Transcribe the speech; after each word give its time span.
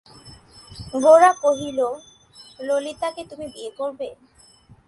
গোরা 0.95 1.31
কহিল, 1.43 1.79
ললিতাকে 2.59 3.21
তুমি 3.25 3.45
বিয়ে 3.47 3.71
করবে? 3.71 4.07